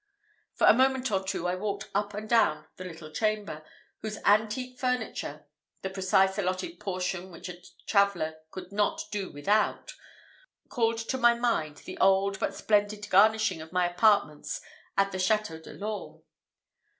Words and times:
For 0.55 0.65
a 0.65 0.73
moment 0.73 1.11
or 1.11 1.23
two, 1.23 1.47
I 1.47 1.53
walked 1.53 1.91
up 1.93 2.15
and 2.15 2.27
down 2.27 2.65
the 2.77 2.83
little 2.85 3.11
chamber, 3.11 3.63
whose 4.01 4.17
antique 4.25 4.79
furniture 4.79 5.45
the 5.83 5.91
precise 5.91 6.39
allotted 6.39 6.79
portion 6.79 7.29
which 7.29 7.47
a 7.49 7.61
traveller 7.85 8.37
could 8.49 8.71
not 8.71 9.03
do 9.11 9.31
without 9.31 9.93
called 10.69 10.97
to 10.97 11.19
my 11.19 11.35
mind 11.35 11.83
the 11.85 11.99
old 11.99 12.39
but 12.39 12.55
splendid 12.55 13.11
garnishing 13.11 13.61
of 13.61 13.71
my 13.71 13.87
apartments 13.87 14.59
at 14.97 15.11
the 15.11 15.19
Château 15.19 15.61
de 15.61 15.71
l'Orme. 15.73 16.23